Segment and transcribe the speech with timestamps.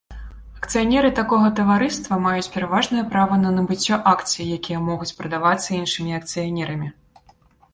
[0.59, 6.87] Акцыянеры такога таварыства маюць пераважнае права на набыццё акцый, якія могуць прадавацца іншымі акцыянерамі.